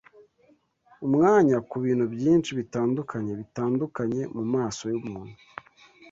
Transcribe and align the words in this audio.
umwanya 1.05 1.57
Kubintu 1.69 2.05
byinshi 2.15 2.49
bitandukanye 2.59 3.31
bitandukanye 3.41 4.21
mumaso 4.35 4.83
yumuntu: 4.93 5.37